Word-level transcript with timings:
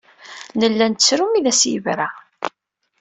Nella 0.59 0.85
nettru 0.91 1.25
mi 1.31 1.41
as-yebra. 1.51 2.07